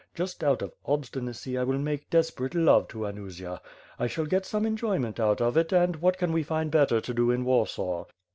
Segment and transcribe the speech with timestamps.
[0.15, 3.61] Just out of obstinacy, I will make desperate love to Anusia;
[3.99, 7.13] I shall get some enjoyment out of it and what can we find better to
[7.13, 8.05] do in Warsaw?"